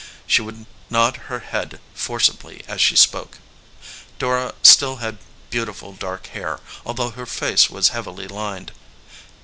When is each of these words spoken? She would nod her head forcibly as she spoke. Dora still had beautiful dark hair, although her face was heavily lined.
She 0.25 0.41
would 0.41 0.65
nod 0.89 1.17
her 1.29 1.37
head 1.37 1.79
forcibly 1.93 2.63
as 2.67 2.81
she 2.81 2.95
spoke. 2.95 3.37
Dora 4.17 4.55
still 4.63 4.95
had 4.95 5.19
beautiful 5.51 5.93
dark 5.93 6.25
hair, 6.29 6.59
although 6.83 7.11
her 7.11 7.27
face 7.27 7.69
was 7.69 7.89
heavily 7.89 8.27
lined. 8.27 8.71